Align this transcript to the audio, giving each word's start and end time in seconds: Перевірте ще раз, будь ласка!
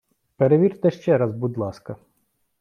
Перевірте 0.37 0.91
ще 0.91 1.17
раз, 1.17 1.33
будь 1.33 1.57
ласка! 1.57 1.95